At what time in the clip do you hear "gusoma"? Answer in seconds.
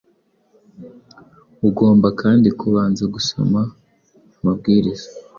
3.13-3.61